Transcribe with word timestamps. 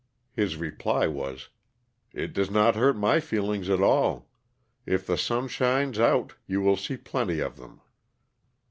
His 0.33 0.55
reply 0.57 1.05
was, 1.05 1.49
"it 2.11 2.33
does 2.33 2.49
not 2.49 2.75
hurt 2.75 2.97
my 2.97 3.19
feelings 3.19 3.69
at 3.69 3.81
all; 3.83 4.31
if 4.83 5.05
the 5.05 5.15
sun 5.15 5.47
shines 5.47 5.99
out 5.99 6.33
you 6.47 6.59
will 6.59 6.75
see 6.75 6.97
plenty 6.97 7.39
of 7.39 7.55
them." 7.57 7.81